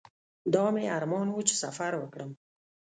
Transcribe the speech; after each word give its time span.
دا 0.53 0.65
مې 0.73 0.83
ارمان 0.97 1.27
و 1.29 1.39
چې 1.47 1.55
سفر 1.63 1.91
وکړم. 1.97 2.31